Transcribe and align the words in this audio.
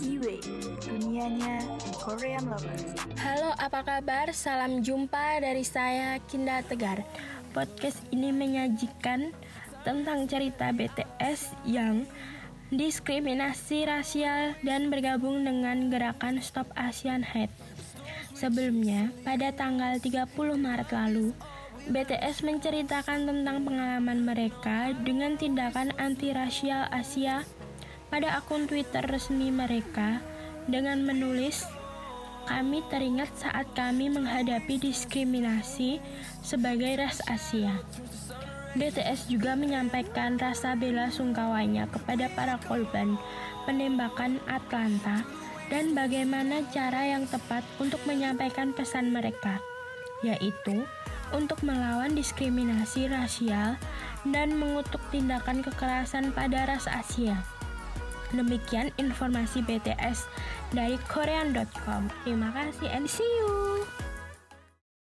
Kiwi, 0.00 0.40
dunianya 0.80 1.60
Korean 2.00 2.48
Lovers. 2.48 2.96
Halo, 3.20 3.52
apa 3.60 3.84
kabar? 3.84 4.32
Salam 4.32 4.80
jumpa 4.80 5.44
dari 5.44 5.60
saya 5.60 6.16
Kinda 6.24 6.64
Tegar. 6.64 7.04
Podcast 7.52 8.00
ini 8.08 8.32
menyajikan 8.32 9.28
tentang 9.84 10.24
cerita 10.24 10.72
BTS 10.72 11.52
yang 11.68 12.08
diskriminasi 12.72 13.84
rasial 13.84 14.56
dan 14.64 14.88
bergabung 14.88 15.44
dengan 15.44 15.92
gerakan 15.92 16.40
Stop 16.40 16.72
Asian 16.80 17.20
Hate. 17.20 17.52
Sebelumnya, 18.32 19.12
pada 19.20 19.52
tanggal 19.52 20.00
30 20.00 20.32
Maret 20.56 20.88
lalu, 20.96 21.36
BTS 21.92 22.40
menceritakan 22.40 23.28
tentang 23.28 23.68
pengalaman 23.68 24.24
mereka 24.24 24.96
dengan 25.04 25.36
tindakan 25.36 25.92
anti-rasial 26.00 26.88
Asia 26.88 27.44
pada 28.10 28.42
akun 28.42 28.66
Twitter 28.66 29.06
resmi 29.06 29.54
mereka 29.54 30.18
dengan 30.66 31.00
menulis, 31.06 31.64
"Kami 32.50 32.82
teringat 32.90 33.30
saat 33.38 33.70
kami 33.72 34.10
menghadapi 34.10 34.82
diskriminasi 34.82 36.02
sebagai 36.42 36.98
ras 36.98 37.22
Asia." 37.30 37.80
BTS 38.70 39.26
juga 39.26 39.58
menyampaikan 39.58 40.38
rasa 40.38 40.78
bela 40.78 41.10
sungkawanya 41.10 41.90
kepada 41.90 42.30
para 42.38 42.54
korban 42.70 43.18
penembakan 43.66 44.38
Atlanta 44.46 45.26
dan 45.70 45.94
bagaimana 45.94 46.66
cara 46.70 47.06
yang 47.06 47.26
tepat 47.26 47.62
untuk 47.82 47.98
menyampaikan 48.06 48.70
pesan 48.70 49.10
mereka, 49.10 49.58
yaitu 50.22 50.86
untuk 51.30 51.62
melawan 51.62 52.14
diskriminasi 52.14 53.06
rasial 53.10 53.78
dan 54.26 54.54
mengutuk 54.54 55.02
tindakan 55.14 55.62
kekerasan 55.62 56.34
pada 56.34 56.66
ras 56.66 56.90
Asia. 56.90 57.38
Demikian 58.30 58.94
informasi 58.98 59.62
BTS 59.66 60.26
dari 60.70 60.98
korean.com. 61.10 62.10
Terima 62.22 62.50
kasih 62.54 62.88
and 62.90 63.06
see 63.10 63.26
you. 63.42 64.09